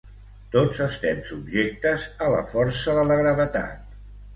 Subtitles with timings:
[0.55, 3.91] Tots estem subjectes a la força de la gravetat